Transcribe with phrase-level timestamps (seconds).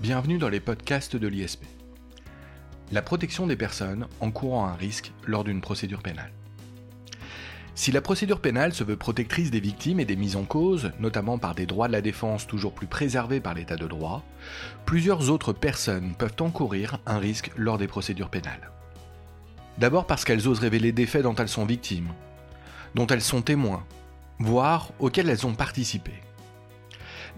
[0.00, 1.62] Bienvenue dans les podcasts de l'ISP.
[2.90, 6.32] La protection des personnes encourant un risque lors d'une procédure pénale.
[7.74, 11.36] Si la procédure pénale se veut protectrice des victimes et des mises en cause, notamment
[11.36, 14.24] par des droits de la défense toujours plus préservés par l'état de droit,
[14.86, 18.70] plusieurs autres personnes peuvent encourir un risque lors des procédures pénales.
[19.76, 22.14] D'abord parce qu'elles osent révéler des faits dont elles sont victimes,
[22.94, 23.84] dont elles sont témoins,
[24.38, 26.12] voire auxquels elles ont participé.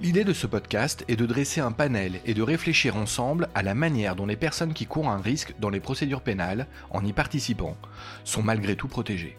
[0.01, 3.75] L'idée de ce podcast est de dresser un panel et de réfléchir ensemble à la
[3.75, 7.77] manière dont les personnes qui courent un risque dans les procédures pénales, en y participant,
[8.25, 9.37] sont malgré tout protégées.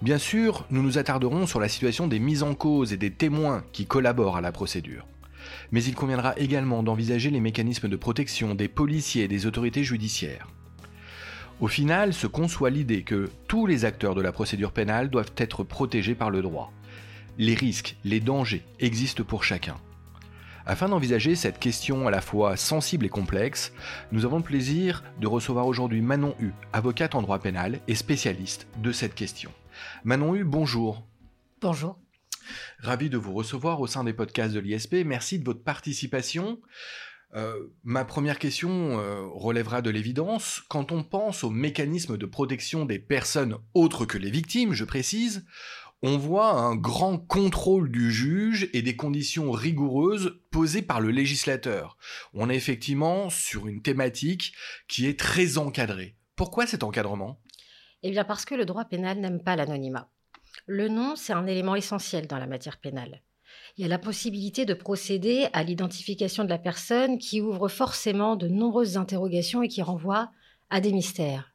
[0.00, 3.64] Bien sûr, nous nous attarderons sur la situation des mises en cause et des témoins
[3.72, 5.06] qui collaborent à la procédure.
[5.72, 10.48] Mais il conviendra également d'envisager les mécanismes de protection des policiers et des autorités judiciaires.
[11.60, 15.64] Au final, se conçoit l'idée que tous les acteurs de la procédure pénale doivent être
[15.64, 16.72] protégés par le droit
[17.38, 19.76] les risques, les dangers existent pour chacun.
[20.66, 23.72] Afin d'envisager cette question à la fois sensible et complexe,
[24.12, 28.66] nous avons le plaisir de recevoir aujourd'hui Manon Hu, avocate en droit pénal et spécialiste
[28.78, 29.52] de cette question.
[30.04, 31.06] Manon Hu, bonjour.
[31.60, 31.98] Bonjour.
[32.78, 34.96] Ravi de vous recevoir au sein des podcasts de l'ISP.
[35.04, 36.60] Merci de votre participation.
[37.34, 40.62] Euh, ma première question euh, relèvera de l'évidence.
[40.68, 45.44] Quand on pense aux mécanismes de protection des personnes autres que les victimes, je précise,
[46.02, 51.96] on voit un grand contrôle du juge et des conditions rigoureuses posées par le législateur.
[52.34, 54.52] On est effectivement sur une thématique
[54.86, 56.16] qui est très encadrée.
[56.36, 57.40] Pourquoi cet encadrement?
[58.02, 60.10] Eh bien parce que le droit pénal n'aime pas l'anonymat.
[60.66, 63.22] Le nom, c'est un élément essentiel dans la matière pénale.
[63.76, 68.36] Il y a la possibilité de procéder à l'identification de la personne qui ouvre forcément
[68.36, 70.30] de nombreuses interrogations et qui renvoie
[70.70, 71.53] à des mystères.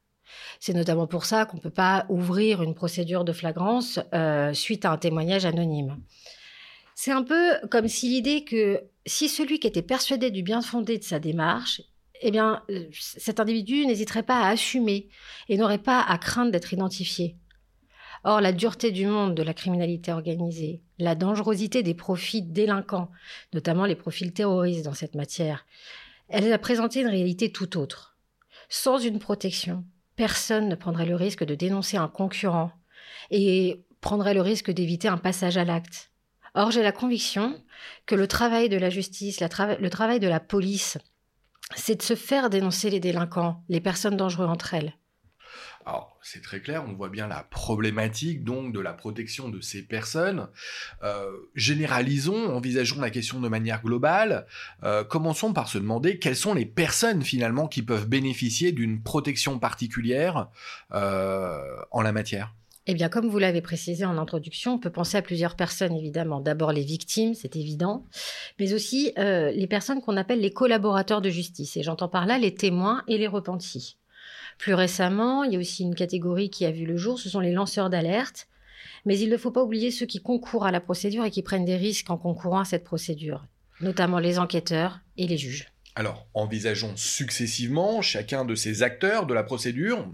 [0.58, 4.84] C'est notamment pour ça qu'on ne peut pas ouvrir une procédure de flagrance euh, suite
[4.84, 5.96] à un témoignage anonyme.
[6.94, 10.98] C'est un peu comme si l'idée que si celui qui était persuadé du bien fondé
[10.98, 11.82] de sa démarche,
[12.20, 15.08] eh bien, euh, cet individu n'hésiterait pas à assumer
[15.48, 17.36] et n'aurait pas à craindre d'être identifié.
[18.24, 23.10] Or, la dureté du monde de la criminalité organisée, la dangerosité des profils délinquants,
[23.54, 25.64] notamment les profils terroristes dans cette matière,
[26.28, 28.18] elle a présenté une réalité tout autre.
[28.68, 29.84] Sans une protection,
[30.20, 32.72] personne ne prendrait le risque de dénoncer un concurrent
[33.30, 36.10] et prendrait le risque d'éviter un passage à l'acte.
[36.54, 37.58] Or, j'ai la conviction
[38.04, 40.98] que le travail de la justice, le travail de la police,
[41.74, 44.92] c'est de se faire dénoncer les délinquants, les personnes dangereuses entre elles.
[45.86, 49.82] Alors, c'est très clair, on voit bien la problématique donc de la protection de ces
[49.82, 50.48] personnes.
[51.02, 54.46] Euh, généralisons, envisageons la question de manière globale.
[54.82, 59.58] Euh, commençons par se demander quelles sont les personnes finalement qui peuvent bénéficier d'une protection
[59.58, 60.48] particulière
[60.92, 61.58] euh,
[61.90, 62.54] en la matière.
[62.86, 66.40] Eh bien, comme vous l'avez précisé en introduction, on peut penser à plusieurs personnes, évidemment.
[66.40, 68.06] D'abord les victimes, c'est évident,
[68.58, 71.76] mais aussi les personnes qu'on appelle les collaborateurs de justice.
[71.76, 73.99] Et j'entends par là les témoins et les repentis.
[74.60, 77.40] Plus récemment, il y a aussi une catégorie qui a vu le jour, ce sont
[77.40, 78.46] les lanceurs d'alerte.
[79.06, 81.64] Mais il ne faut pas oublier ceux qui concourent à la procédure et qui prennent
[81.64, 83.46] des risques en concourant à cette procédure,
[83.80, 85.72] notamment les enquêteurs et les juges.
[85.94, 90.06] Alors, envisageons successivement chacun de ces acteurs de la procédure.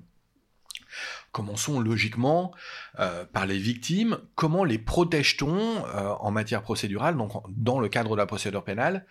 [1.32, 2.54] Commençons logiquement
[3.00, 4.16] euh, par les victimes.
[4.36, 9.06] Comment les protège-t-on euh, en matière procédurale, donc dans le cadre de la procédure pénale?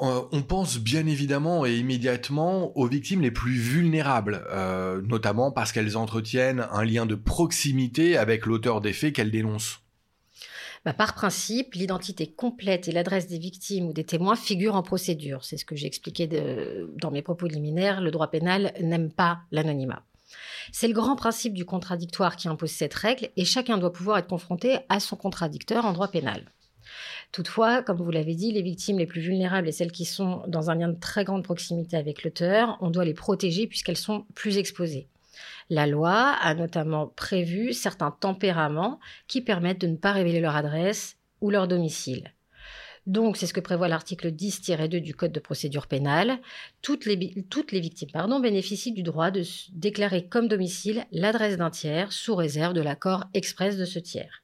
[0.00, 5.96] On pense bien évidemment et immédiatement aux victimes les plus vulnérables, euh, notamment parce qu'elles
[5.96, 9.80] entretiennent un lien de proximité avec l'auteur des faits qu'elles dénoncent.
[10.84, 15.44] Bah, par principe, l'identité complète et l'adresse des victimes ou des témoins figurent en procédure.
[15.44, 16.28] C'est ce que j'ai expliqué
[16.96, 18.00] dans mes propos liminaires.
[18.00, 20.04] Le droit pénal n'aime pas l'anonymat.
[20.70, 24.28] C'est le grand principe du contradictoire qui impose cette règle et chacun doit pouvoir être
[24.28, 26.44] confronté à son contradicteur en droit pénal.
[27.32, 30.70] Toutefois, comme vous l'avez dit, les victimes les plus vulnérables et celles qui sont dans
[30.70, 34.58] un lien de très grande proximité avec l'auteur, on doit les protéger puisqu'elles sont plus
[34.58, 35.08] exposées.
[35.70, 41.16] La loi a notamment prévu certains tempéraments qui permettent de ne pas révéler leur adresse
[41.40, 42.32] ou leur domicile.
[43.06, 46.40] Donc, c'est ce que prévoit l'article 10-2 du Code de procédure pénale.
[46.82, 49.42] Toutes les, victimes pardon, bénéficient du droit de
[49.72, 54.42] déclarer comme domicile l'adresse d'un tiers sous réserve de l'accord express de ce tiers.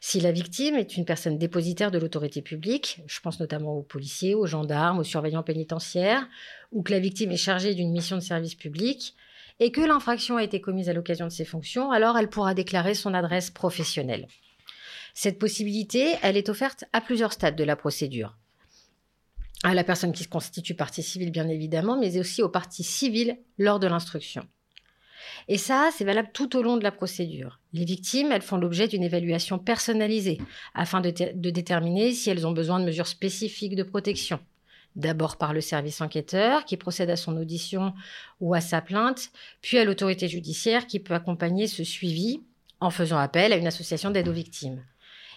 [0.00, 4.34] Si la victime est une personne dépositaire de l'autorité publique, je pense notamment aux policiers,
[4.34, 6.28] aux gendarmes, aux surveillants pénitentiaires,
[6.70, 9.14] ou que la victime est chargée d'une mission de service public,
[9.60, 12.94] et que l'infraction a été commise à l'occasion de ses fonctions, alors elle pourra déclarer
[12.94, 14.28] son adresse professionnelle.
[15.14, 18.36] Cette possibilité, elle est offerte à plusieurs stades de la procédure.
[19.64, 23.36] À la personne qui se constitue partie civile, bien évidemment, mais aussi aux parties civiles
[23.58, 24.46] lors de l'instruction.
[25.48, 27.60] Et ça, c'est valable tout au long de la procédure.
[27.72, 30.38] Les victimes, elles font l'objet d'une évaluation personnalisée
[30.74, 31.10] afin de,
[31.50, 34.40] déterminer si elles ont besoin de mesures spécifiques de protection.
[34.96, 37.94] d'abord par le service enquêteur qui procède à son audition
[38.40, 39.30] ou à sa plainte,
[39.60, 42.40] puis à l'autorité judiciaire qui peut accompagner ce suivi
[42.80, 44.82] en faisant appel à une association d'aide aux victimes.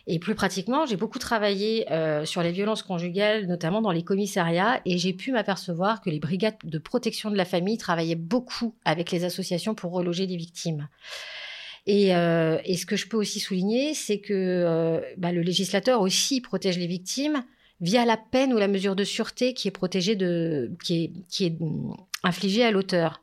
[0.07, 4.81] Et plus pratiquement, j'ai beaucoup travaillé euh, sur les violences conjugales, notamment dans les commissariats,
[4.86, 9.12] et j'ai pu m'apercevoir que les brigades de protection de la famille travaillaient beaucoup avec
[9.12, 10.88] les associations pour reloger les victimes.
[11.88, 16.42] Et, euh, ce que je peux aussi souligner, c'est que euh, bah, le législateur aussi
[16.42, 17.44] protège les victimes
[17.80, 21.45] via la peine ou la mesure de sûreté qui est protégée de, qui est, qui
[21.45, 23.21] est hum, infligée à l'auteur.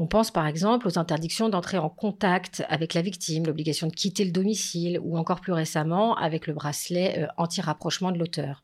[0.00, 4.24] On pense par exemple aux interdictions d'entrer en contact avec la victime, l'obligation de quitter
[4.24, 8.62] le domicile ou encore plus récemment avec le bracelet euh, anti-rapprochement de l'auteur.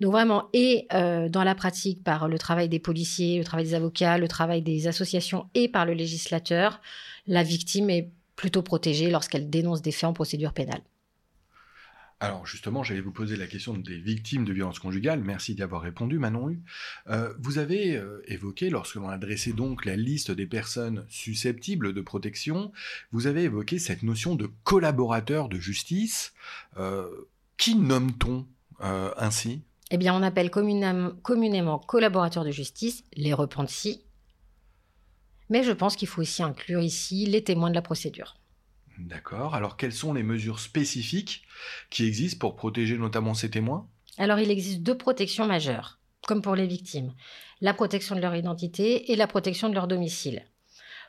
[0.00, 3.74] Donc vraiment, et euh, dans la pratique par le travail des policiers, le travail des
[3.74, 6.82] avocats, le travail des associations et par le législateur,
[7.26, 10.82] la victime est plutôt protégée lorsqu'elle dénonce des faits en procédure pénale.
[12.24, 15.22] Alors justement, j'allais vous poser la question des victimes de violences conjugales.
[15.22, 16.62] Merci d'y avoir répondu, Manon Hu.
[17.08, 21.92] Euh, vous avez euh, évoqué, lorsque l'on a dressé donc la liste des personnes susceptibles
[21.92, 22.72] de protection,
[23.12, 26.32] vous avez évoqué cette notion de collaborateur de justice.
[26.78, 27.08] Euh,
[27.58, 28.46] qui nomme-t-on
[28.80, 29.62] ainsi?
[29.90, 34.02] Eh bien, on appelle communément, collaborateurs de justice les repentis.
[35.50, 38.34] Mais je pense qu'il faut aussi inclure ici les témoins de la procédure.
[38.98, 39.54] D'accord.
[39.54, 41.44] Alors, quelles sont les mesures spécifiques
[41.90, 43.88] qui existent pour protéger notamment ces témoins?
[44.18, 47.12] Alors, il existe deux protections majeures, comme pour les victimes.
[47.60, 50.44] La protection de leur identité et la protection de leur domicile.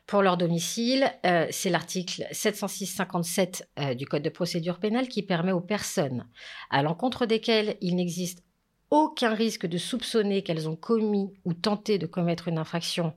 [0.06, 5.50] Pour leur domicile, euh, c'est l'article 706-57 euh, du Code de procédure pénale qui permet
[5.50, 6.28] aux personnes
[6.70, 8.44] à l'encontre desquelles il n'existe
[8.90, 13.14] aucun risque de soupçonner qu'elles ont commis ou tenté de commettre une infraction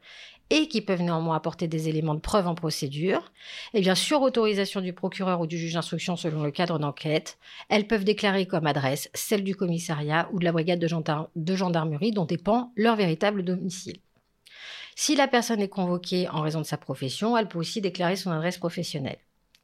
[0.50, 3.32] et qui peuvent néanmoins apporter des éléments de preuve en procédure,
[3.74, 7.38] bien sur autorisation du procureur ou du juge d'instruction selon le cadre d'enquête,
[7.70, 12.26] elles peuvent déclarer comme adresse celle du commissariat ou de la brigade de, gendarmerie dont
[12.26, 14.00] dépend leur véritable domicile.
[14.96, 18.32] Si la personne est convoquée en raison de sa profession, elle peut aussi déclarer son
[18.32, 19.20] adresse professionnelle.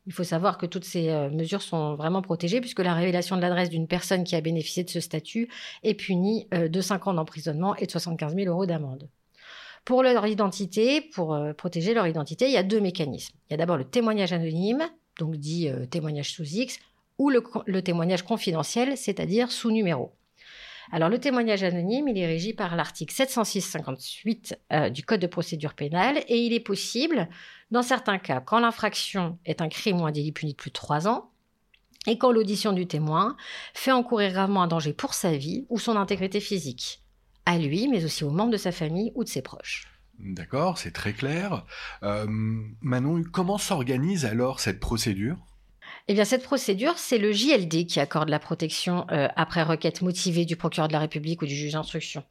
[0.08, 3.42] Il faut savoir que toutes ces euh, mesures sont vraiment protégées puisque la révélation de
[3.42, 5.50] l'adresse d'une personne qui a bénéficié de ce statut
[5.84, 9.10] est punie euh, de 5 ans d'emprisonnement et de 75 000 euros d'amende.
[9.86, 13.36] Pour leur identité, pour euh, protéger leur identité, il y a deux mécanismes.
[13.48, 14.84] Il y a d'abord le témoignage anonyme,
[15.20, 16.80] donc dit euh, témoignage sous X,
[17.20, 20.12] ou le, témoignage confidentiel, c'est-à-dire sous numéro.
[20.92, 25.76] Alors le témoignage anonyme, il est régi par l'article 706-58 euh, du Code de procédure
[25.76, 27.30] pénale et il est possible,
[27.70, 30.74] dans certains cas, quand l'infraction est un crime ou un délit puni de plus de
[30.74, 31.30] trois ans,
[32.08, 33.38] et quand l'audition du témoin
[33.74, 37.05] fait encourir gravement un danger pour sa vie ou son intégrité physique
[37.46, 39.88] à lui, mais aussi aux membres de sa famille ou de ses proches.
[40.20, 41.66] D'accord, c'est très clair.
[42.04, 42.26] Euh,
[42.82, 45.38] Manon, comment s'organise alors cette procédure?
[46.08, 50.46] Eh bien, cette procédure, c'est le JLD qui accorde la protection euh, après requête motivée
[50.46, 52.24] du procureur de la République ou du juge d'instruction.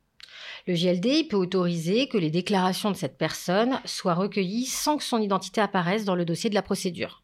[0.66, 5.18] Le JLD peut autoriser que les déclarations de cette personne soient recueillies sans que son
[5.18, 7.22] identité apparaisse dans le dossier de la procédure.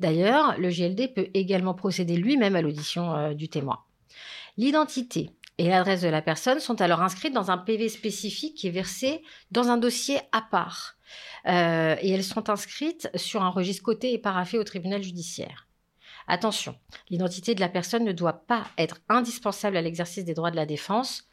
[0.00, 3.80] D'ailleurs, le JLD peut également procéder lui-même à l'audition euh, du témoin.
[4.56, 8.72] L'identité et l'adresse de la personne sont alors inscrites dans un PV spécifique qui est
[8.72, 9.22] versé
[9.52, 10.96] dans un dossier à part.
[11.46, 15.68] Euh, et elles sont inscrites sur un registre coté et paraffé au tribunal judiciaire.
[16.26, 16.74] Attention,
[17.08, 20.66] l'identité de la personne ne doit pas être indispensable à l'exercice des droits de la
[20.66, 21.28] défense.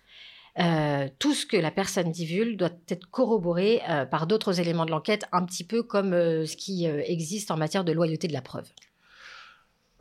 [0.60, 4.92] Euh, tout ce que la personne divulgue doit être corroboré euh, par d'autres éléments de
[4.92, 8.70] l'enquête, un petit peu comme ce qui existe en matière de loyauté de la preuve.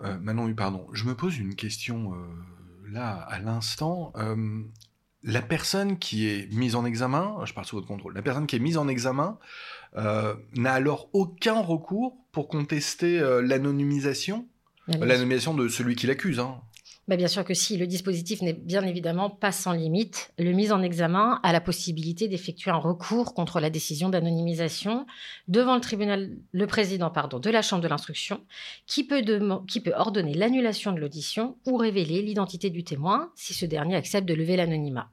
[0.02, 2.14] Manon, pardon, je me pose une question
[2.92, 4.62] là, à l'instant, euh,
[5.22, 8.56] la personne qui est mise en examen, je parle sous votre contrôle, la personne qui
[8.56, 9.38] est mise en examen
[9.96, 14.46] euh, n'a alors aucun recours pour contester euh, l'anonymisation,
[14.88, 16.40] l'anonymisation de celui qui l'accuse.
[16.40, 16.60] Hein.
[17.10, 20.32] Bah, bien sûr que si, le dispositif n'est bien évidemment pas sans limite.
[20.38, 25.08] Le mise en examen a la possibilité d'effectuer un recours contre la décision d'anonymisation
[25.48, 28.42] devant le tribunal, le président pardon, de la chambre de l'instruction,
[28.86, 29.24] qui peut,
[29.92, 34.54] ordonner l'annulation de l'audition ou révéler l'identité du témoin si ce dernier accepte de lever
[34.54, 35.10] l'anonymat.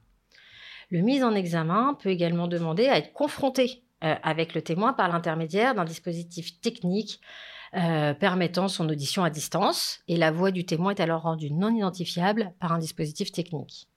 [0.90, 5.08] Le mise en examen peut également demander à être confronté euh, avec le témoin par
[5.08, 7.20] l'intermédiaire d'un dispositif technique
[7.74, 11.74] euh, permettant son audition à distance, et la voix du témoin est alors rendue non
[11.74, 13.88] identifiable par un dispositif technique.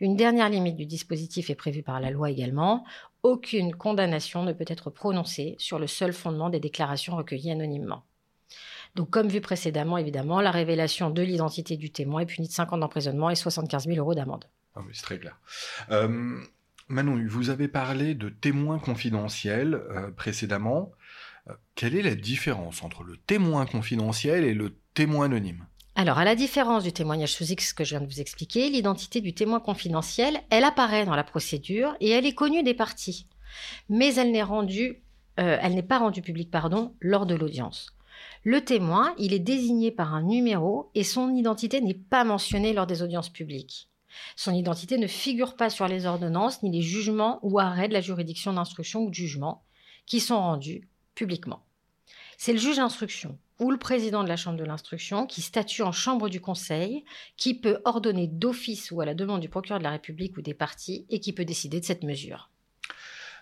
[0.00, 2.84] Une dernière limite du dispositif est prévue par la loi également.
[3.22, 8.04] Aucune condamnation ne peut être prononcée sur le seul fondement des déclarations recueillies anonymement.
[8.96, 12.72] Donc, comme vu précédemment, évidemment, la révélation de l'identité du témoin est punie de 5
[12.72, 14.46] ans d'emprisonnement et 75 000 euros d'amende.
[14.74, 15.38] Ah c'est très clair.
[15.90, 16.38] Euh,
[16.88, 20.90] Manon, vous avez parlé de témoins confidentiels euh, précédemment.
[21.48, 25.66] Euh, quelle est la différence entre le témoin confidentiel et le témoin anonyme?
[25.94, 29.20] Alors, à la différence du témoignage sous X que je viens de vous expliquer, l'identité
[29.20, 33.26] du témoin confidentiel, elle apparaît dans la procédure et elle est connue des parties.
[33.88, 35.02] Mais elle n'est rendue,
[35.38, 37.94] euh, elle n'est pas rendue publique, pardon, lors de l'audience.
[38.44, 42.86] Le témoin, il est désigné par un numéro et son identité n'est pas mentionnée lors
[42.86, 43.90] des audiences publiques.
[44.36, 48.00] Son identité ne figure pas sur les ordonnances ni les jugements ou arrêts de la
[48.00, 49.64] juridiction d'instruction ou de jugement
[50.06, 50.88] qui sont rendus
[51.20, 51.62] publiquement.
[52.38, 55.92] C'est le juge d'instruction ou le président de la chambre de l'instruction qui statue en
[55.92, 57.04] chambre du conseil,
[57.36, 60.54] qui peut ordonner d'office ou à la demande du procureur de la République ou des
[60.54, 62.48] parties et qui peut décider de cette mesure.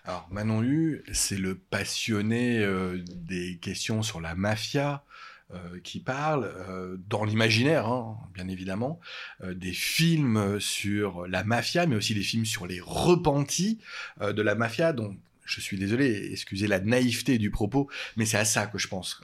[0.03, 5.05] Alors Manon Hu, c'est le passionné euh, des questions sur la mafia,
[5.51, 8.99] euh, qui parle euh, dans l'imaginaire, hein, bien évidemment,
[9.41, 13.79] des films sur la mafia, mais aussi des films sur les repentis
[14.19, 15.15] de la mafia, dont
[15.49, 19.21] je suis désolé, excusez la naïveté du propos, mais c'est à ça que je pense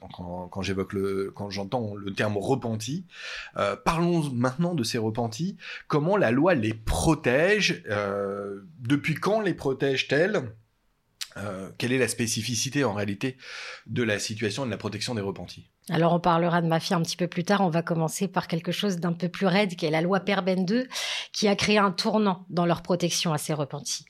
[0.51, 3.05] quand, j'évoque le, quand j'entends le terme repenti.
[3.83, 5.57] parlons maintenant de ces repentis.
[5.87, 7.83] Comment la loi les protège
[8.79, 10.51] Depuis quand les protège-t-elle?
[11.37, 13.37] Euh, quelle est la spécificité en réalité
[13.87, 15.69] de la situation de la protection des repentis?
[15.89, 18.71] Alors on parlera de mafia un petit peu plus tard, on va commencer par quelque
[18.71, 20.87] chose d'un peu plus raide qui est la loi Perben 2
[21.31, 24.05] qui a créé un tournant dans leur protection à ces repentis.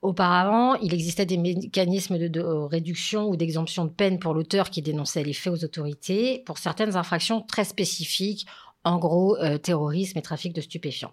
[0.00, 5.22] Auparavant, il existait des mécanismes de, réduction ou d'exemption de peine pour l'auteur qui dénonçait
[5.22, 8.46] les faits aux autorités pour certaines infractions très spécifiques,
[8.82, 11.12] en gros euh, terrorisme et trafic de stupéfiants.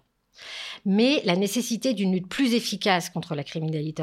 [0.84, 4.02] Mais la nécessité d'une lutte plus efficace contre la criminalité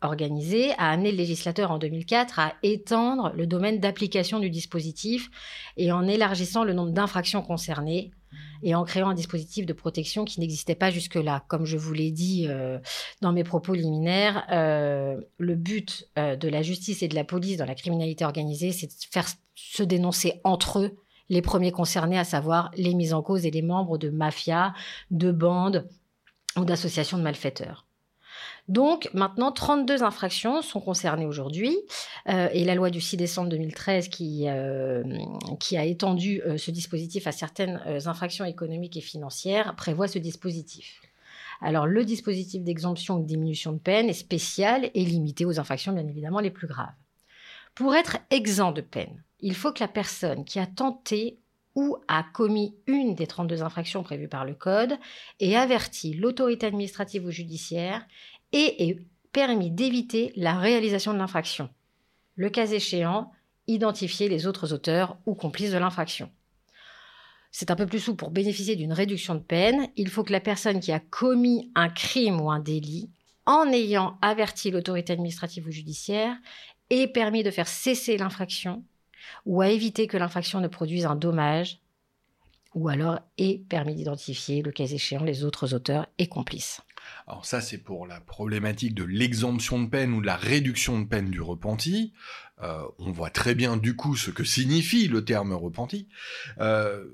[0.00, 5.30] organisée a amené le législateur en 2004 à étendre le domaine d'application du dispositif
[5.76, 8.12] et en élargissant le nombre d'infractions concernées
[8.62, 11.44] et en créant un dispositif de protection qui n'existait pas jusque-là.
[11.48, 12.78] Comme je vous l'ai dit euh,
[13.20, 17.56] dans mes propos liminaires, euh, le but euh, de la justice et de la police
[17.56, 20.96] dans la criminalité organisée, c'est de faire se dénoncer entre eux
[21.32, 24.74] les premiers concernés, à savoir les mises en cause et les membres de mafias,
[25.10, 25.88] de bandes
[26.58, 27.86] ou d'associations de malfaiteurs.
[28.68, 31.74] Donc maintenant, 32 infractions sont concernées aujourd'hui
[32.28, 35.02] euh, et la loi du 6 décembre 2013 qui, euh,
[35.58, 41.00] qui a étendu euh, ce dispositif à certaines infractions économiques et financières prévoit ce dispositif.
[41.62, 45.92] Alors le dispositif d'exemption ou de diminution de peine est spécial et limité aux infractions
[45.92, 46.92] bien évidemment les plus graves.
[47.74, 51.38] Pour être exempt de peine, il faut que la personne qui a tenté
[51.74, 54.98] ou a commis une des 32 infractions prévues par le Code
[55.40, 58.06] ait averti l'autorité administrative ou judiciaire
[58.52, 58.98] et ait
[59.32, 61.70] permis d'éviter la réalisation de l'infraction.
[62.36, 63.32] Le cas échéant,
[63.66, 66.30] identifier les autres auteurs ou complices de l'infraction.
[67.50, 69.88] C'est un peu plus souple pour bénéficier d'une réduction de peine.
[69.96, 73.10] Il faut que la personne qui a commis un crime ou un délit,
[73.44, 76.36] en ayant averti l'autorité administrative ou judiciaire,
[76.90, 78.84] ait permis de faire cesser l'infraction
[79.46, 81.80] ou à éviter que l'infraction ne produise un dommage,
[82.74, 86.80] ou alors ait permis d'identifier, le cas échéant, les autres auteurs et complices.
[87.26, 91.06] Alors ça, c'est pour la problématique de l'exemption de peine ou de la réduction de
[91.06, 92.12] peine du repenti.
[92.62, 96.08] Euh, on voit très bien du coup ce que signifie le terme repenti.
[96.58, 97.04] Euh,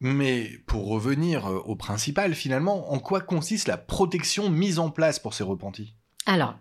[0.00, 5.32] mais pour revenir au principal, finalement, en quoi consiste la protection mise en place pour
[5.32, 5.94] ces repentis?
[6.26, 6.56] Alors,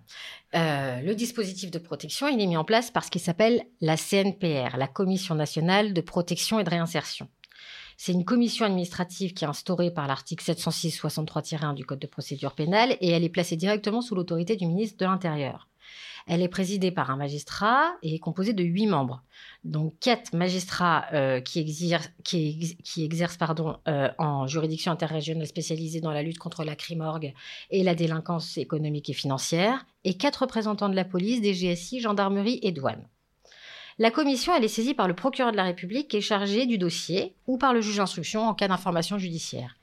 [0.53, 4.77] euh, le dispositif de protection, il est mis en place parce qu'il s'appelle la CNPR,
[4.77, 7.29] la Commission nationale de protection et de réinsertion.
[7.95, 12.97] C'est une commission administrative qui est instaurée par l'article 706-63-1 du Code de procédure pénale
[12.99, 15.69] et elle est placée directement sous l'autorité du ministre de l'Intérieur.
[16.27, 19.23] Elle est présidée par un magistrat et est composée de huit membres.
[19.63, 23.37] Donc quatre magistrats euh, qui, exercent,
[23.87, 27.33] euh, en juridiction interrégionale spécialisée dans la lutte contre la crimorgue
[27.69, 32.59] et la délinquance économique et financière, et quatre représentants de la police, des GSI, gendarmerie
[32.63, 33.07] et douane.
[33.99, 37.35] La commission est saisie par le procureur de la République qui est chargé du dossier
[37.45, 39.75] ou par le juge d'instruction en cas d'information judiciaire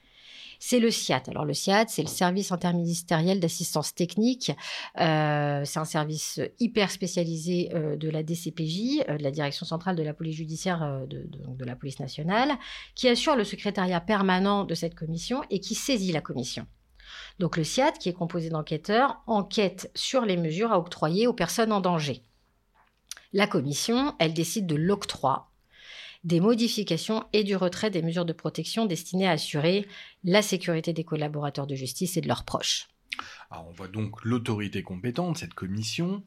[0.59, 1.23] c'est le SIAT.
[1.29, 4.53] Alors le SIAT, c'est le service interministériel d'assistance technique.
[5.01, 9.97] Euh, c'est un service hyper spécialisé euh, de la DCPJ, euh, de la Direction centrale
[9.97, 12.53] de la police judiciaire de, de, la police nationale,
[12.95, 16.67] qui assure le secrétariat permanent de cette commission et qui saisit la commission.
[17.39, 21.73] Donc le SIAT, qui est composé d'enquêteurs, enquête sur les mesures à octroyer aux personnes
[21.73, 22.23] en danger.
[23.33, 25.48] La commission, elle décide de l'octroi
[26.25, 29.87] des modifications et du retrait des mesures de protection destinées à assurer
[30.25, 32.89] la sécurité des collaborateurs de justice et de leurs proches.
[33.51, 36.23] on voit donc l'autorité compétente, cette commission,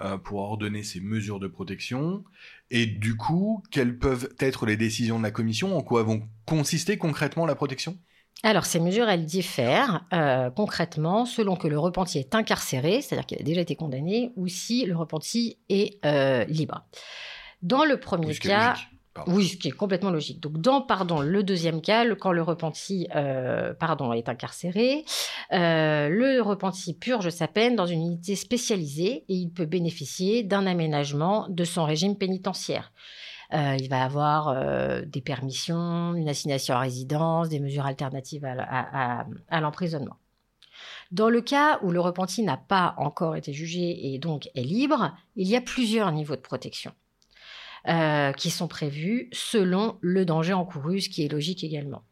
[0.00, 2.22] euh, pour ordonner ces mesures de protection.
[2.70, 5.76] Et du coup, quelles peuvent être les décisions de la commission?
[5.76, 7.96] En quoi vont consister concrètement la protection?
[8.42, 13.40] Alors, ces mesures, elles diffèrent euh, concrètement selon que le repenti est incarcéré, c'est-à-dire qu'il
[13.40, 16.84] a déjà été condamné, ou si le repenti est euh, libre.
[17.62, 18.76] Dans le premier cas,
[19.26, 20.40] Oui, ce qui est complètement logique.
[20.40, 23.72] Donc, dans le deuxième cas, quand le repenti euh,
[24.14, 25.04] est incarcéré,
[25.52, 30.66] euh, le repenti purge sa peine dans une unité spécialisée et il peut bénéficier d'un
[30.66, 32.92] aménagement de son régime pénitentiaire.
[33.54, 34.54] Euh, il va avoir
[35.06, 40.16] des permissions, une assignation à résidence, des mesures alternatives à l'emprisonnement.
[41.12, 45.12] Dans le cas où le repenti n'a pas encore été jugé et donc est libre,
[45.36, 46.92] il y a plusieurs niveaux de protection.
[47.88, 52.02] Euh, qui sont prévus selon le danger encouru, ce qui est logique également.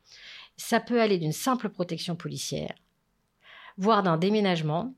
[0.57, 2.75] Ça peut aller d'une simple protection policière,
[3.77, 4.95] voire d'un déménagement,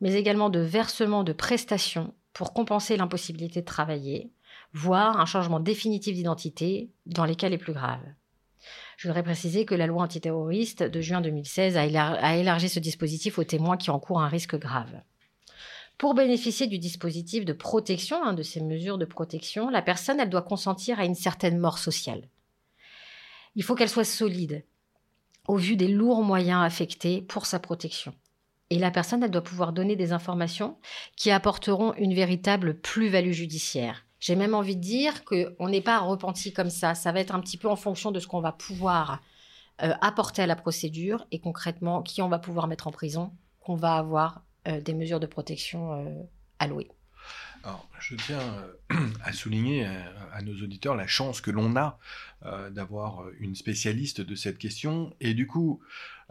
[0.00, 4.30] mais également de versement de prestations pour compenser l'impossibilité de travailler,
[4.72, 8.06] voire un changement définitif d'identité dans les cas les plus graves.
[8.98, 13.44] Je voudrais préciser que la loi antiterroriste de juin 2016 a, élargi ce dispositif aux
[13.44, 15.02] témoins qui encourent un risque grave.
[16.00, 20.30] Pour bénéficier du dispositif de protection, hein, de ces mesures de protection, la personne, elle
[20.30, 22.26] doit consentir à une certaine mort sociale.
[23.54, 24.64] Il faut qu'elle soit solide,
[25.46, 28.14] au vu des lourds moyens affectés pour sa protection.
[28.70, 30.78] Et la personne, elle doit pouvoir donner des informations
[31.16, 34.06] qui apporteront une véritable plus-value judiciaire.
[34.20, 36.94] J'ai même envie de dire qu'on n'est pas repenti comme ça.
[36.94, 39.20] Ça va être un petit peu en fonction de ce qu'on va pouvoir
[39.82, 43.76] euh, apporter à la procédure et concrètement qui on va pouvoir mettre en prison, qu'on
[43.76, 46.22] va avoir des mesures de protection euh,
[46.58, 46.90] allouées.
[48.00, 48.40] Je tiens
[49.24, 49.84] à souligner
[50.32, 51.98] à, nos auditeurs la chance que l'on a
[52.70, 55.14] d'avoir une spécialiste de cette question.
[55.20, 55.80] Et du coup,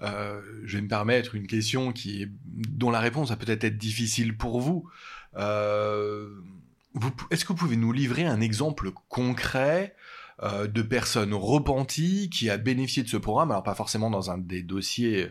[0.01, 4.59] je vais me permettre une question qui dont la réponse va peut-être être difficile pour
[4.59, 4.89] vous
[7.29, 9.95] est-ce que vous pouvez nous livrer un exemple concret
[10.41, 14.37] euh, de personnes repenties qui a bénéficié de ce programme, alors pas forcément dans un
[14.37, 15.27] des dossiers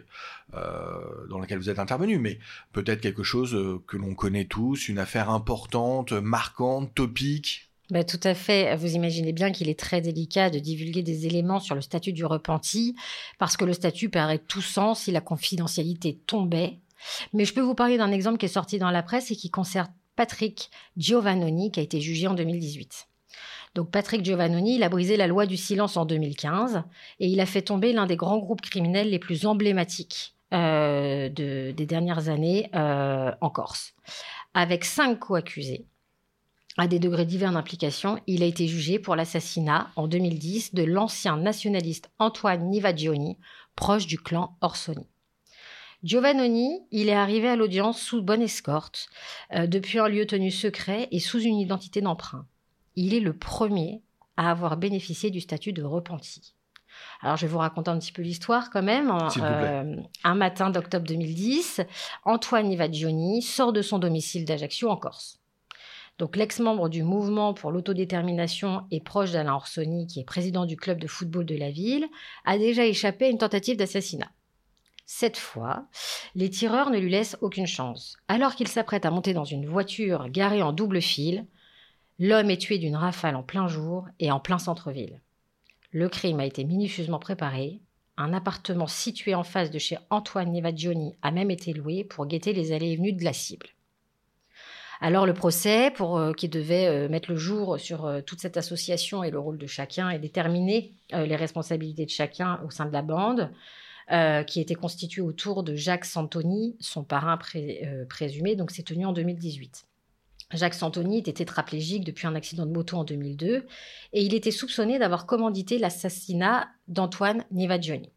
[0.55, 2.38] euh, dans lequel vous êtes intervenu, mais
[2.73, 8.21] peut-être quelque chose euh, que l'on connaît tous, une affaire importante, marquante, topique bah, tout
[8.23, 8.77] à fait.
[8.77, 12.27] Vous imaginez bien qu'il est très délicat de divulguer des éléments sur le statut du
[12.27, 12.94] repenti,
[13.38, 16.81] parce que le statut perdrait tout sens si la confidentialité tombait.
[17.33, 19.49] Mais je peux vous parler d'un exemple qui est sorti dans la presse et qui
[19.49, 23.09] concerne Patrick Giovannoni, qui a été jugé en 2018.
[23.79, 26.83] Donc Patrick Giovannoni, a brisé la loi du silence en 2015
[27.21, 31.87] et il a fait tomber l'un des grands groupes criminels les plus emblématiques euh, des
[31.87, 33.95] dernières années euh, en Corse.
[34.53, 35.87] Avec cinq co-accusés,
[36.77, 41.37] à des degrés divers d'implication, il a été jugé pour l'assassinat en 2010 de l'ancien
[41.37, 43.38] nationaliste Antoine Nivagioni,
[43.77, 45.07] proche du clan Orsoni.
[46.03, 49.09] Giovannoni, il est arrivé à l'audience sous bonne escorte,
[49.55, 52.45] euh, depuis un lieu tenu secret et sous une identité d'emprunt.
[53.00, 54.02] Il est le premier
[54.37, 56.56] à avoir bénéficié du statut de repenti.
[57.20, 59.16] Alors, je vais vous raconter un petit peu l'histoire quand même.
[59.40, 61.80] Euh, un matin d'octobre 2010,
[62.24, 65.38] Antoine Ivagioni sort de son domicile d'Ajaccio en Corse.
[66.18, 70.98] Donc, l'ex-membre du mouvement pour l'autodétermination et proche d'Alain Orsoni, qui est président du club
[70.98, 72.08] de football de la ville,
[72.46, 74.32] a déjà échappé à une tentative d'assassinat.
[75.06, 75.87] Cette fois,
[76.34, 78.16] les tireurs ne lui laissent aucune chance.
[78.26, 81.46] Alors qu'il s'apprête à monter dans une voiture garée en double fil,
[82.18, 85.20] l'homme est tué d'une rafale en plein jour et en plein centre-ville.
[85.90, 87.81] Le crime a été minutieusement préparé.
[88.16, 92.52] Un appartement situé en face de chez Antoine Nevagioni a même été loué pour guetter
[92.52, 93.68] les allées et venues de la cible.
[95.00, 99.22] Alors le procès, euh, qui devait euh, mettre le jour sur euh, toute cette association
[99.22, 103.00] et le rôle de chacun et déterminer les responsabilités de chacun au sein de la
[103.00, 103.50] bande,
[104.46, 107.38] qui était constitué autour de Jacques Santoni, son parrain
[108.09, 109.88] présumé, donc c'est tenu en 2018.
[110.52, 113.66] Jacques Santoni était tétraplégique depuis un accident de moto en 2002
[114.12, 118.12] et il était soupçonné d'avoir commandité l'assassinat d'Antoine Nivagioni.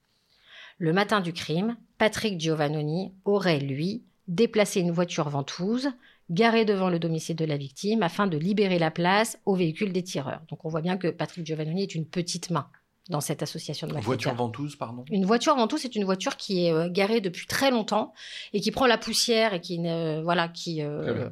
[0.77, 5.89] Le matin du crime, Patrick Giovannoni aurait, lui, déplacé une voiture ventouse
[6.29, 10.03] garée devant le domicile de la victime afin de libérer la place au véhicule des
[10.03, 10.41] tireurs.
[10.49, 12.69] Donc on voit bien que Patrick Giovannoni est une petite main
[13.09, 15.03] dans cette association de Une voiture ventouse, pardon?
[15.09, 18.13] Une voiture ventouse, c'est une voiture qui est euh, garée depuis très longtemps
[18.53, 19.77] et qui prend la poussière et qui,
[20.23, 21.29] voilà, qui, euh,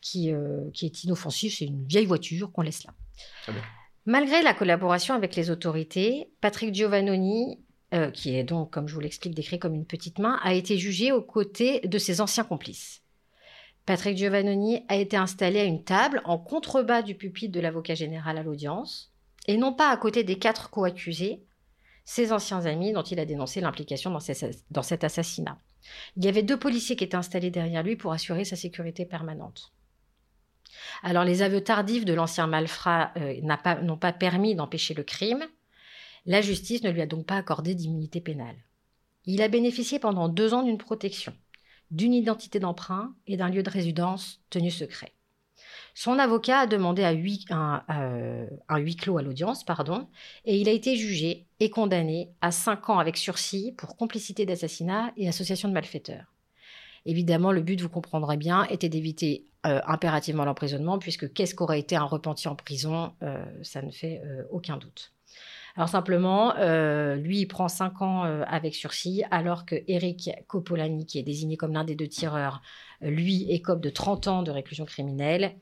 [0.00, 1.54] qui, euh, qui est inoffensive.
[1.54, 2.94] C'est une vieille voiture qu'on laisse là.
[4.06, 7.60] Malgré la collaboration avec les autorités, Patrick Giovannoni,
[8.14, 11.12] qui est donc, comme je vous l'explique, décrit comme une petite main, a été jugé
[11.12, 13.02] aux côtés de ses anciens complices.
[13.84, 18.38] Patrick Giovannoni a été installé à une table en contrebas du pupitre de l'avocat général
[18.38, 19.09] à l'audience
[19.46, 21.44] et non pas à côté des quatre co-accusés,
[22.04, 25.58] ses anciens amis dont il a dénoncé l'implication dans, cet assassinat.
[26.16, 29.72] Il y avait deux policiers qui étaient installés derrière lui pour assurer sa sécurité permanente.
[31.02, 33.40] Alors les aveux tardifs de l'ancien malfrat euh,
[33.82, 35.46] n'ont pas, permis d'empêcher le crime.
[36.26, 38.56] La justice ne lui a donc pas accordé d'immunité pénale.
[39.24, 41.34] Il a bénéficié pendant deux ans d'une protection,
[41.90, 45.12] d'une identité d'emprunt et d'un lieu de résidence tenu secret.
[45.94, 50.08] Son avocat a demandé un, huis clos à l'audience, pardon,
[50.44, 55.12] et il a été jugé et condamné à 5 ans avec sursis pour complicité d'assassinat
[55.16, 56.32] et association de malfaiteurs.
[57.06, 61.96] Évidemment, le but, vous comprendrez bien, était d'éviter euh, impérativement l'emprisonnement, puisque qu'est-ce qu'aurait été
[61.96, 65.12] un repenti en prison euh, Ça ne fait euh, aucun doute.
[65.76, 66.52] Alors simplement,
[67.14, 71.72] lui, il prend 5 ans avec sursis, alors que Eric Copolani, qui est désigné comme
[71.72, 72.60] l'un des deux tireurs,
[73.00, 75.54] lui écope de 30 ans de réclusion criminelle.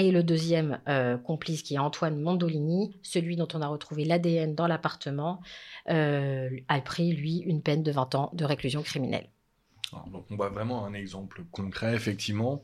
[0.00, 0.80] Et le deuxième
[1.24, 5.40] complice, qui est Antoine Mondolini, celui dont on a retrouvé l'ADN dans l'appartement,
[5.86, 9.28] a pris, lui, une peine de 20 ans de réclusion criminelle
[10.10, 12.62] donc on voit vraiment un exemple concret, effectivement,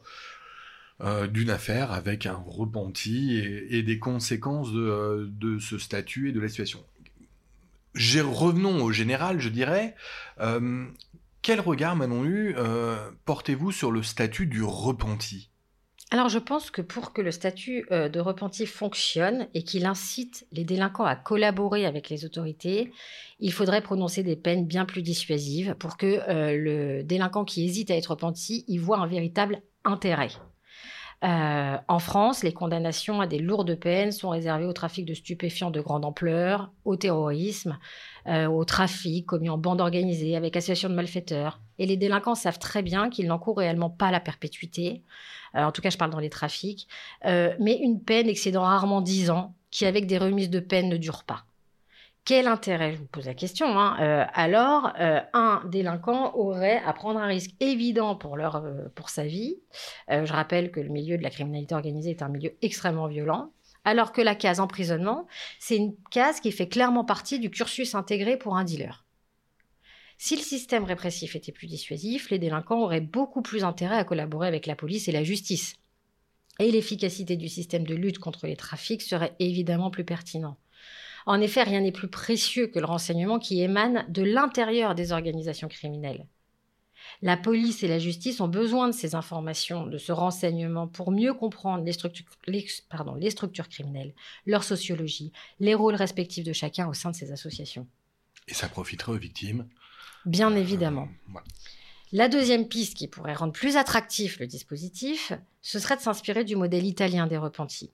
[1.01, 6.49] euh, d'une affaire avec un repenti et, des conséquences de, ce statut et de la
[6.49, 6.85] situation.
[7.95, 9.95] Revenons au général, je dirais.
[10.41, 10.87] Euh,
[11.43, 15.51] quel regard, Manon euh, portez-vous sur le statut du repenti?
[16.13, 20.47] Alors je pense que pour que le statut euh, de repenti fonctionne et qu'il incite
[20.53, 22.93] les délinquants à collaborer avec les autorités,
[23.41, 27.91] il faudrait prononcer des peines bien plus dissuasives pour que euh, le délinquant qui hésite
[27.91, 30.31] à être repenti y voit un véritable intérêt.
[31.25, 35.71] Euh, en France, les condamnations à des lourdes peines sont réservées au trafic de stupéfiants
[35.71, 37.79] de grande ampleur, au terrorisme,
[38.29, 41.61] au trafic commis en bande organisée avec association de malfaiteurs.
[41.79, 45.03] Et les délinquants savent très bien qu'ils n'encourent réellement pas la perpétuité.
[45.57, 46.89] Euh, en tout cas je parle dans les trafics,
[47.25, 50.97] euh, mais une peine excédant rarement 10 ans, qui avec des remises de peine ne
[50.97, 51.45] dure pas.
[52.25, 57.21] Quel intérêt, je vous pose la question, hein, euh, alors un délinquant aurait à prendre
[57.21, 58.65] un risque évident pour, leur,
[58.97, 59.59] pour sa vie.
[60.09, 63.53] je rappelle que le milieu de la criminalité organisée est un milieu extrêmement violent,
[63.87, 65.29] alors que la case emprisonnement,
[65.61, 69.07] c'est une case qui fait clairement partie du cursus intégré pour un dealer.
[70.19, 74.49] Si le système répressif était plus dissuasif, les délinquants auraient beaucoup plus intérêt à collaborer
[74.49, 75.77] avec la police et la justice.
[76.59, 80.57] Et l'efficacité du système de lutte contre les trafics serait évidemment plus pertinent.
[81.25, 85.69] En effet, rien n'est plus précieux que le renseignement qui émane de l'intérieur des organisations
[85.69, 86.27] criminelles.
[87.23, 91.35] La police et la justice ont besoin de ces informations, de ce renseignement pour mieux
[91.35, 97.11] comprendre les structures, les structures criminelles, leur sociologie, les rôles respectifs de chacun au sein
[97.11, 97.87] de ces associations.
[98.49, 99.67] Et ça profiterait aux victimes?
[100.25, 101.09] Bien euh, évidemment.
[102.13, 106.55] La deuxième piste qui pourrait rendre plus attractif le dispositif, ce serait de s'inspirer du
[106.55, 107.91] modèle italien des repentis.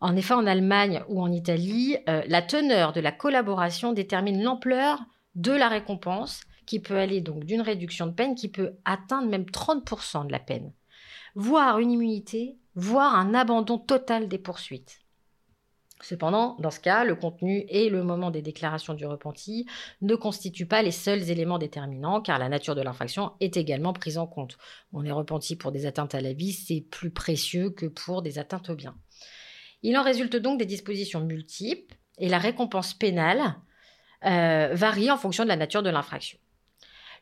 [0.00, 5.00] En effet, en Allemagne ou en Italie, euh, la teneur de la collaboration détermine l'ampleur
[5.34, 9.42] de la récompense, qui peut aller donc d'une réduction de peine qui peut atteindre même
[9.42, 10.72] 30% de la peine,
[11.34, 15.00] voire une immunité, voire un abandon total des poursuites.
[16.00, 19.66] Cependant, dans ce cas, le contenu et le moment des déclarations du repenti
[20.00, 24.16] ne constituent pas les seuls éléments déterminants, car la nature de l'infraction est également prise
[24.16, 24.56] en compte.
[24.92, 28.38] On est repenti pour des atteintes à la vie, c'est plus précieux que pour des
[28.38, 28.94] atteintes au bien.
[29.82, 33.56] Il en résulte donc des dispositions multiples, et la récompense pénale
[34.24, 36.38] euh, varie en fonction de la nature de l'infraction.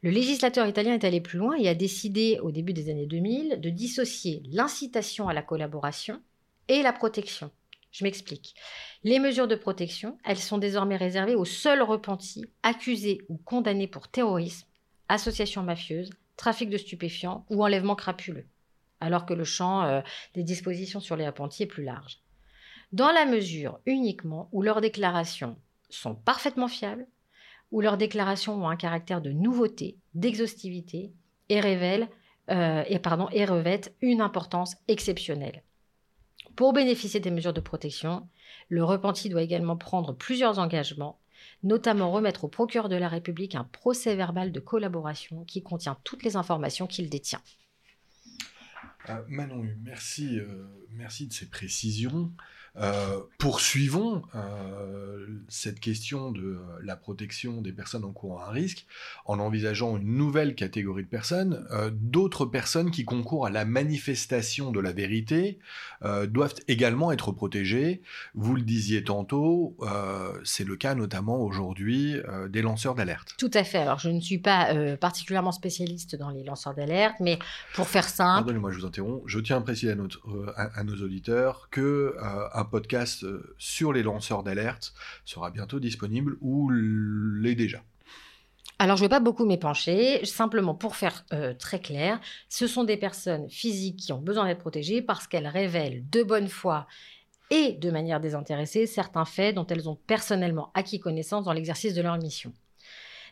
[0.03, 3.61] Le législateur italien est allé plus loin et a décidé, au début des années 2000,
[3.61, 6.23] de dissocier l'incitation à la collaboration
[6.69, 7.51] et la protection.
[7.91, 8.55] Je m'explique.
[9.03, 14.07] Les mesures de protection, elles sont désormais réservées aux seuls repentis accusés ou condamnés pour
[14.07, 14.69] terrorisme,
[15.09, 18.47] association mafieuse, trafic de stupéfiants ou enlèvement crapuleux,
[19.01, 20.01] alors que le champ euh,
[20.35, 22.21] des dispositions sur les repentis est plus large.
[22.93, 25.59] Dans la mesure uniquement où leurs déclarations
[25.91, 27.07] sont parfaitement fiables,
[27.71, 31.13] où leurs déclarations ont un caractère de nouveauté, d'exhaustivité
[31.49, 32.09] et révèlent
[32.51, 35.63] euh, et, revêtent une importance exceptionnelle.
[36.57, 38.27] Pour bénéficier des mesures de protection,
[38.69, 41.21] le repenti doit également prendre plusieurs engagements,
[41.63, 46.23] notamment remettre au procureur de la République un procès verbal de collaboration qui contient toutes
[46.23, 47.43] les informations qu'il détient.
[49.11, 52.33] Euh, Manon, euh, merci de ces précisions.
[52.81, 58.87] Euh, poursuivons euh, cette question de euh, la protection des personnes en courant un risque
[59.27, 61.67] en envisageant une nouvelle catégorie de personnes.
[61.93, 65.59] D'autres personnes qui concourent à la manifestation de la vérité
[66.29, 68.03] doivent également être protégées.
[68.35, 69.77] Vous le disiez tantôt,
[70.45, 72.17] c'est le cas notamment aujourd'hui
[72.49, 73.35] des lanceurs d'alerte.
[73.39, 73.79] Tout à fait.
[73.79, 77.39] Alors je ne suis pas particulièrement spécialiste dans les lanceurs d'alerte, mais
[77.75, 78.39] pour faire simple...
[78.39, 79.23] Pardonnez-moi, je vous interromps.
[79.27, 79.95] Je tiens à préciser
[80.57, 84.93] à, à nos auditeurs que un podcast euh, sur les lanceurs d'alerte
[85.25, 87.83] sera bientôt disponible ou l'est déjà.
[88.81, 90.25] Alors, je ne vais pas beaucoup m'épancher.
[90.25, 94.61] Simplement, pour faire euh, très clair, ce sont des personnes physiques qui ont besoin d'être
[94.61, 96.87] protégées parce qu'elles révèlent de bonne foi
[97.51, 102.03] et de manière désintéressée certains faits dont elles ont personnellement acquis connaissance dans l'exercice de
[102.03, 102.53] leur mission.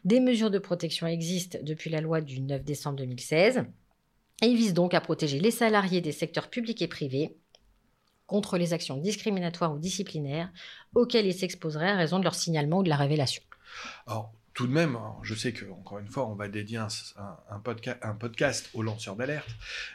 [0.05, 3.65] Des mesures de protection existent depuis la loi du 9 décembre 2016
[4.43, 7.37] et visent donc à protéger les salariés des secteurs publics et privés
[8.27, 10.51] contre les actions discriminatoires ou disciplinaires
[10.95, 13.43] auxquelles ils s'exposeraient à raison de leur signalement ou de la révélation.
[14.07, 16.89] Alors, tout de même, je sais que encore une fois, on va dédier un,
[17.51, 19.51] un, podcast aux lanceurs d'alerte,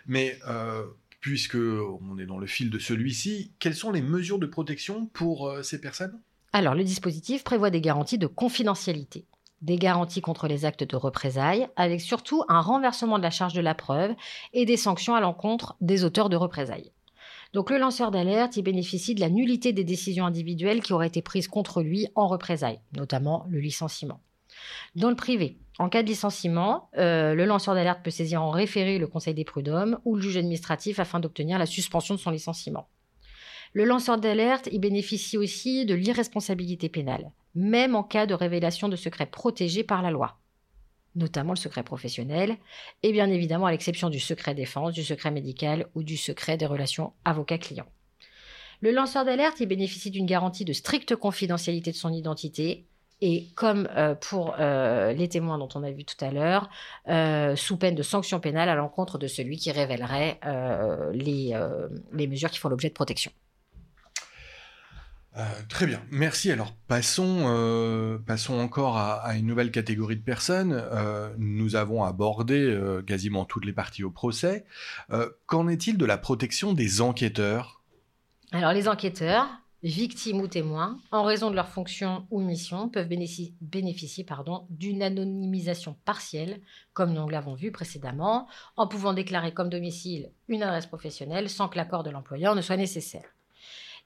[0.06, 0.86] mais euh,
[1.20, 5.48] puisque on est dans le fil de celui-ci, quelles sont les mesures de protection pour
[5.48, 6.20] euh, ces personnes?
[6.54, 9.26] Alors, le dispositif prévoit des garanties de confidentialité
[9.62, 13.62] des garanties contre les actes de représailles, avec surtout un renversement de la charge de
[13.62, 14.16] la preuve
[14.54, 16.92] et des sanctions à l'encontre des auteurs de représailles.
[17.54, 21.22] Donc le lanceur d'alerte, il bénéficie de la nullité des décisions individuelles qui auraient été
[21.22, 24.22] prises contre lui en représailles, notamment le licenciement.
[24.96, 29.00] Dans le privé, en cas de licenciement, euh, le lanceur d'alerte peut saisir en référé
[29.00, 32.88] le Conseil des prud'hommes ou le juge administratif afin d'obtenir la suspension de son licenciement.
[33.74, 38.98] Le lanceur d'alerte, il bénéficie aussi de l'irresponsabilité pénale, même en cas de révélation de
[38.98, 40.41] secrets protégés par la loi,
[41.16, 42.58] notamment le secret professionnel,
[43.04, 46.66] et bien évidemment à l'exception du secret défense, du secret médical ou du secret des
[46.66, 47.86] relations avocat-client.
[48.82, 52.88] Le lanceur d'alerte, il bénéficie d'une garantie de stricte confidentialité de son identité,
[53.22, 56.70] et comme euh, pour euh, les témoins dont on a vu tout à l'heure,
[57.08, 60.40] euh, sous peine de sanctions pénales à l'encontre de celui qui révélerait
[61.14, 63.32] les mesures qui font l'objet de protection.
[65.38, 66.52] Euh, très bien, merci.
[66.52, 70.74] Alors passons, euh, passons encore à, une nouvelle catégorie de personnes.
[70.74, 74.66] Euh, nous avons abordé quasiment toutes les parties au procès.
[75.46, 77.82] Qu'en est-il de la protection des enquêteurs?
[78.52, 79.48] Alors les enquêteurs,
[79.84, 84.26] victimes ou témoins, en raison de leur fonction ou mission, peuvent bénéficier, bénéficier
[84.70, 86.60] d'une anonymisation partielle,
[86.92, 91.78] comme nous l'avons vu précédemment, en pouvant déclarer comme domicile une adresse professionnelle sans que
[91.78, 93.34] l'accord de l'employeur ne soit nécessaire.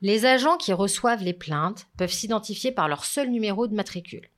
[0.01, 4.29] Les agents qui reçoivent les plaintes peuvent s'identifier par leur seul numéro de matricule.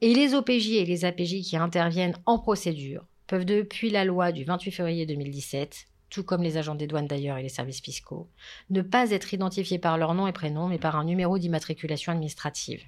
[0.00, 4.44] Et les OPJ et les APJ qui interviennent en procédure peuvent, depuis la loi du
[4.44, 8.30] 28 février 2017, tout comme les agents des douanes d'ailleurs et les services fiscaux,
[8.70, 12.82] ne pas être identifiés par leur nom et prénom, mais par un numéro d'immatriculation administrative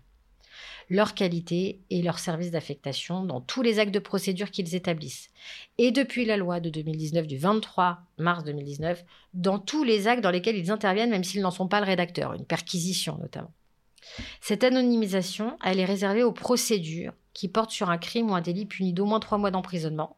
[0.91, 5.31] leur qualité et leur service d'affectation dans tous les actes de procédure qu'ils établissent.
[5.79, 10.33] Et depuis la loi de 2019 du 23 mars 2019, dans tous les actes dans
[10.33, 13.53] lesquels ils interviennent, même s'ils n'en sont pas le rédacteur, une perquisition notamment.
[14.41, 18.67] Cette anonymisation, elle est réservée aux procédures qui portent sur un crime ou un délit
[18.67, 20.17] puni d'au moins trois mois d'emprisonnement,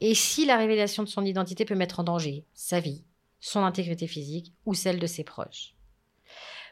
[0.00, 3.04] et si la révélation de son identité peut mettre en danger sa vie,
[3.40, 5.75] son intégrité physique ou celle de ses proches.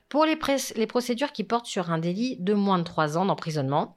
[0.08, 3.96] Pour les, procédures qui portent sur un délit de moins de 3 ans d'emprisonnement,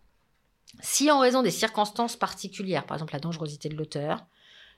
[0.81, 4.25] si en raison des circonstances particulières, par exemple la dangerosité de l'auteur,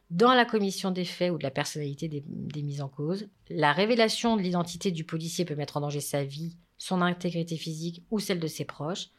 [0.10, 4.38] dans la commission des faits ou de la personnalité des, mises en cause, la révélation
[4.38, 8.40] de l'identité du policier peut mettre en danger sa vie, son intégrité physique ou celle
[8.40, 9.10] de ses proches,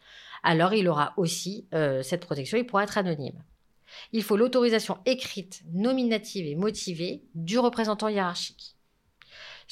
[0.43, 3.45] alors il aura aussi euh, cette protection, il pourra être anonyme.
[4.13, 8.77] Il faut l'autorisation écrite, nominative et motivée du représentant hiérarchique.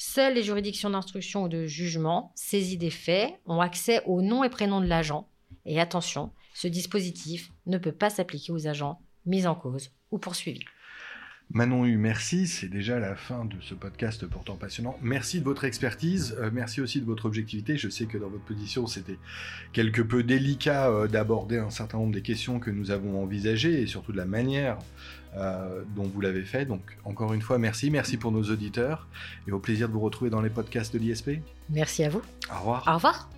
[0.01, 4.49] Seules les juridictions d'instruction ou de jugement saisies des faits ont accès au nom et
[4.49, 5.27] prénom de l'agent.
[5.65, 10.63] Et attention, ce dispositif ne peut pas s'appliquer aux agents mis en cause ou poursuivis.
[11.51, 12.47] Manon Hu, merci.
[12.47, 14.97] C'est déjà la fin de ce podcast pourtant passionnant.
[15.01, 16.37] Merci de votre expertise.
[16.39, 17.75] Euh, merci aussi de votre objectivité.
[17.75, 19.17] Je sais que dans votre position, c'était
[19.73, 23.87] quelque peu délicat euh, d'aborder un certain nombre des questions que nous avons envisagées et
[23.87, 24.77] surtout de la manière
[25.37, 26.65] euh, dont vous l'avez fait.
[26.65, 27.91] Donc, encore une fois, merci.
[27.91, 29.07] Merci pour nos auditeurs
[29.47, 31.31] et au plaisir de vous retrouver dans les podcasts de l'ISP.
[31.69, 32.21] Merci à vous.
[32.51, 32.83] Au revoir.
[32.87, 33.29] Au revoir.